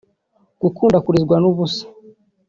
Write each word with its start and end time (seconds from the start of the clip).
gukunda 0.61 0.97
kurizwa 1.05 1.35
n’ubusa 1.41 1.83